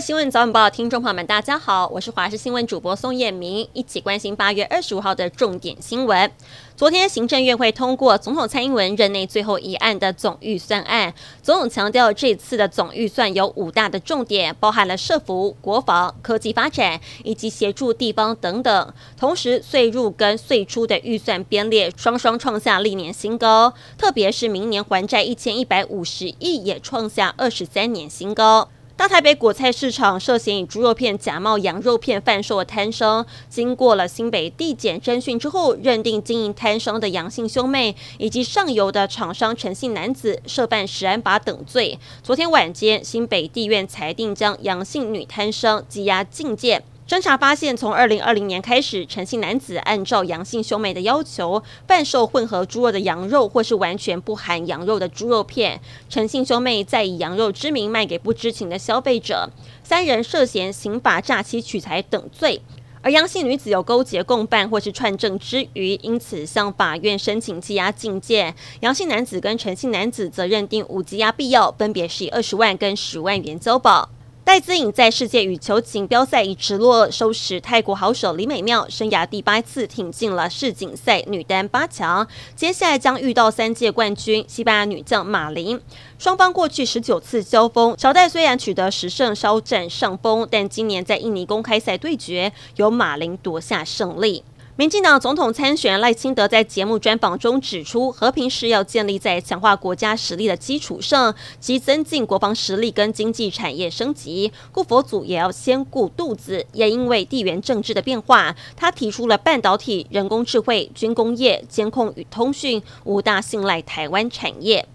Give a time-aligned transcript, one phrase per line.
[0.00, 6.30] 新闻早晚报听众朋友们，大家好，我是华视新闻主播宋燕明，一起关心八月二十五号的重点新闻。
[6.76, 11.12] 昨天行政院会通过总统蔡英文任内最后一案的总预算案，
[11.42, 18.94] 总统强调这次的总预算有五大的重点，包含了社服、国防、科技发展以及协助地方等等。
[19.16, 28.68] 同时，税入跟税出的预算编列双双创下历年新高，特别是明年还债一千一百五十亿，也创下二十三年新高。
[28.98, 41.96] 大台北果菜市场涉嫌以猪肉片假冒羊肉片贩售的摊商，经过了新北地检侦讯之后，认定经营摊商的杨姓兄妹以及上游的厂商陈姓男子涉犯食安法等罪。
[42.24, 46.82] 昨天晚间，新北地院裁定将杨姓女摊商羁押禁见。
[47.08, 55.80] 侦查发现，从二零二零年开始，陈姓男子按照杨姓兄妹的要求，贩售混合猪肉的羊肉，或是完全不含羊肉的猪肉片。
[56.10, 59.48] 陈姓兄妹再以羊肉之名卖给不知情的消费者。
[59.82, 62.60] 三人涉嫌刑法诈欺取财等罪。
[63.00, 68.54] 而杨姓女子有勾结共犯或是串证之余，因此向法院申请羁押禁见。
[68.80, 74.10] 杨姓男子跟陈姓男子则认定无羁押必要，分别是以二十万跟十万元交保。
[74.48, 82.26] 戴资颖在世界羽球锦标赛以直落收拾泰国好手李美妙，生涯第八次挺进了世锦赛女单八强。
[82.56, 85.78] 接下来将遇到三届冠军西班牙女将马林。
[86.18, 94.42] 双方过去十九次交锋，小戴虽然取得十胜稍占上风，但今年在印尼公开赛对决，由马林夺下胜利。
[94.78, 104.52] 民进党总统参选赖清德在节目专访中指出，和平是要建立在强化国家实力的基础上，即增进国防实力跟经济产业升级。
[104.70, 114.86] 顾佛祖也要先顾肚子，也因为地缘政治的变化，他提出了半导体、人工智慧、军工业、监控与通讯五大信赖台湾产业。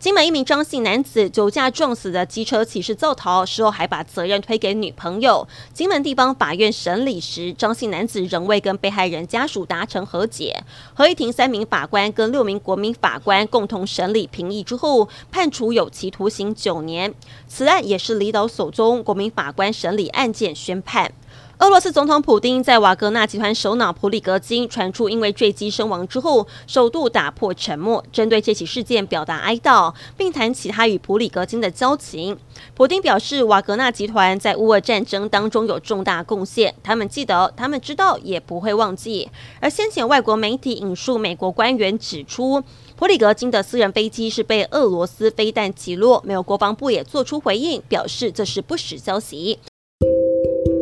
[0.00, 5.46] 金门一名张姓男子酒驾撞死的机车骑士肇逃，事后还把责任推给女朋友。
[5.74, 10.64] 金门地方法院审理时，张姓男子仍未跟被害人家属达成和解。
[10.94, 17.12] 合议庭三名法官跟六名国民法官共同审理评议之后，判处有期徒刑九年。
[17.46, 21.12] 此案也是离岛首宗国民法官审理案件宣判。
[21.60, 32.34] 俄罗斯总统普丁在瓦格纳集团首脑普里格金传出因为坠机身亡之后，首度打破沉默，针对这起事件表达哀悼，并谈起他与普里格金的交情。
[32.74, 39.28] 普丁表示，瓦格纳集团在乌俄战争当中有重大贡献，他们记得，他们知道，也不会忘记。
[39.60, 42.64] 而先前外国媒体引述美国官员指出，
[42.96, 49.58] 普里格金的私人飞机是被俄罗斯飞弹击落，美国国防部也做出回应，表示这是不实消息。